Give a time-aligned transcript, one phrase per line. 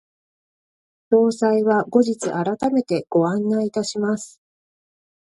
[1.11, 4.41] 詳細は後日改めてご案内いたします。